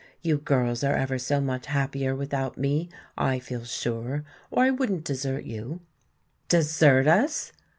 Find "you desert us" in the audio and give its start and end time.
5.45-7.51